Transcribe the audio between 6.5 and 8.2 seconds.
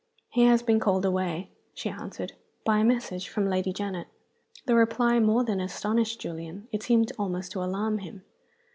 it seemed almost to alarm